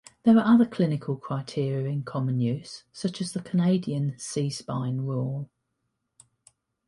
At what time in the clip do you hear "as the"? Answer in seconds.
3.21-3.39